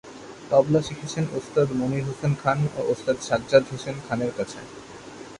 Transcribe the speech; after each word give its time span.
তবলা 0.51 0.81
শিখেছেন 0.81 1.25
ওস্তাদ 1.37 1.67
মনির 1.79 2.03
হোসেন 2.09 2.33
খান 2.41 2.59
ও 2.77 2.79
ওস্তাদ 2.93 3.17
সাজ্জাদ 3.27 3.63
হোসেন 3.71 3.95
খানের 4.07 4.31
কাছে। 4.37 4.59